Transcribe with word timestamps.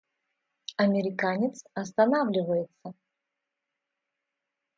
Американец 0.77 1.63
останавливается. 1.75 2.95